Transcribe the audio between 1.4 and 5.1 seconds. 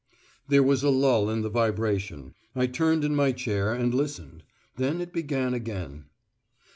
the vibration. I turned in my chair, and listened. Then